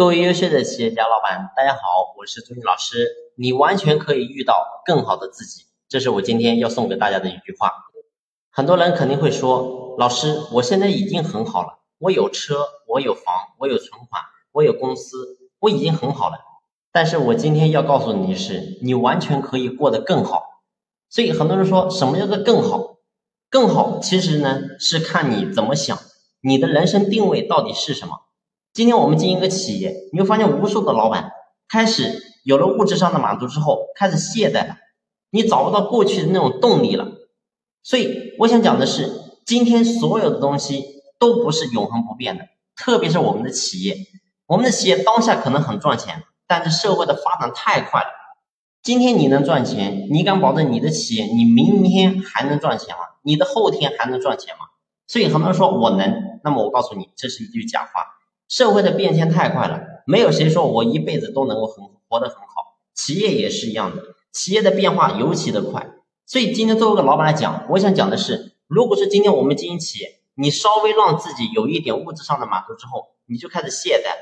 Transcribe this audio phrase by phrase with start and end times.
[0.00, 3.06] 各位优秀的企业家老板，大家好，我是朱军老师。
[3.36, 7.70] 你完全可以遇到更好的自己，这是我今天要送给大家的一句话。
[8.50, 13.24] 很多人肯定会说，老师，我现在已经很好了，我有车，我有房，
[13.58, 16.38] 我有存款，我有公司，我已经很好了。
[16.90, 20.62] 但是我今天要告诉你的是，你完全可以过得更好。
[21.10, 22.96] 所以很多人说什么叫做更好？
[23.50, 25.98] 更好其实呢是看你怎么想，
[26.40, 28.20] 你的人生定位到底是什么？
[28.80, 31.32] 今天我们经营一个企业，你会发现无数的老板
[31.68, 34.78] 开始有了物质上的满足之后，开始懈怠了，
[35.28, 37.06] 你找不到过去的那种动力了。
[37.82, 39.12] 所以我想讲的是，
[39.44, 40.82] 今天所有的东西
[41.18, 43.98] 都不是永恒不变的，特别是我们的企业，
[44.46, 48.08] 我们的企业当下可能很赚钱，但是社会的发展太快了。
[48.82, 53.02] 今天你能赚钱，你敢保证你的企业你明天还能赚钱吗？
[53.24, 54.60] 你的后天还能赚钱吗？
[55.06, 58.16] 所以很多人说我能，那么我告诉你，这是一句假话。
[58.50, 62.80] 社会的变迁太快了，没有谁说我一辈子都能够很活得很好。
[62.92, 65.94] 企业也是一样的，企业的变化尤其的快。
[66.26, 74.16] 所以今天作为一个老板来讲，我想讲的是，如果是今天我们经营企业，你稍微让自己有一点物质上的满足之后，你就开始懈怠，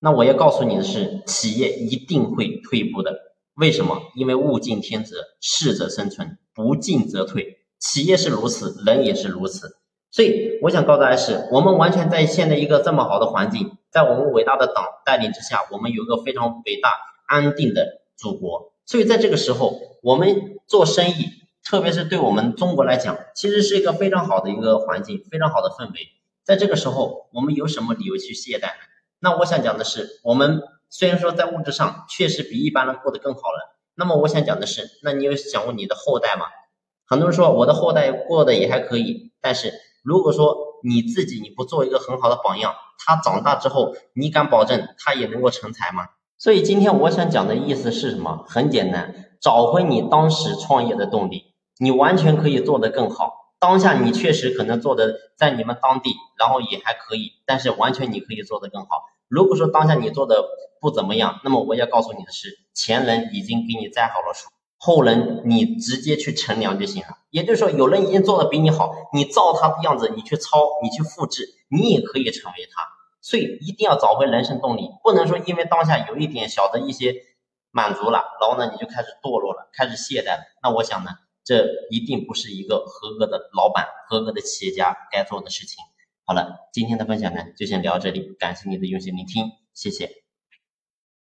[0.00, 3.18] 那我要告诉你的是，企业一定会退步的。
[3.54, 4.02] 为什么？
[4.16, 7.58] 因为物竞天择，适者生存，不进则退。
[7.78, 9.78] 企业是如此，人也是如此。
[10.12, 16.92] 所以我想告诉大家是，我们完全在现在一个这么好的环境，在我们伟大的党带领之下，我们有一个非常伟大
[17.26, 18.74] 安定的祖国。
[18.84, 21.30] 所以在这个时候，我们做生意，
[21.64, 26.00] 特别是对我们中国来讲，其实是一个非常好的一个环境，非常好的氛围。
[26.44, 28.84] 在这个时候，我们有什么理由去懈怠呢？
[29.18, 30.60] 那我想讲的是，我们
[30.90, 36.44] 虽然说在物质上确实比一般人过得更好了，那么我想讲的是，那你有想过你的后代吗？
[37.06, 39.72] 很多人说我的后代过得也还可以，但是。
[40.02, 46.08] 如果说你自己你不做一个很好的榜样，他长大之后，你敢保证他也能够成才吗？
[46.36, 48.44] 所以今天我想讲的意思是什么？
[48.48, 53.32] 很简单，找回你当时创业的动力，你完全可以做得更好。
[53.60, 58.88] 当下你确实可能做的在你们当地，然后也还可以，但是完全你可以做得更好。
[59.28, 60.44] 如果说当下你做的
[60.80, 64.48] 不怎么样，那么我要告诉你的是，前人已经给你栽好了树。
[64.78, 67.18] 后人，你直接去乘凉就行了。
[67.32, 70.50] 也就是说，有人已经做的比你好，你照他的样子，你去抄，
[70.82, 72.82] 你去复制，你也可以成为他。
[73.22, 77.14] 所以一定要找回人生动力，不能说因为当下有一点小的一些
[77.70, 80.42] 满足了，然后呢你就开始堕落了，开始懈怠了。
[80.62, 81.10] 那我想呢，
[81.42, 85.82] 这一定不是一个合格的老板、合格的企业家该做的事情。
[86.26, 90.21] 好了，今天的分享呢就先聊到这里，感谢你的用心聆听，谢谢。